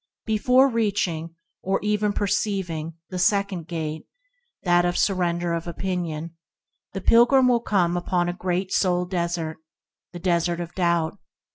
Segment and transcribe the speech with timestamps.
[0.25, 4.07] Before reaching, or even perceiving, the second Gate,
[4.63, 6.35] that of Surrender of Opinion,
[6.93, 9.57] the pilgrim will come upon a great soul desert,
[10.11, 11.19] the Desert of Doubt.